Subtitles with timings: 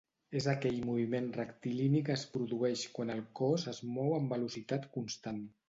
[0.37, 5.47] És aquell moviment rectilini que es produeix quan el cos es mou amb velocitat constant.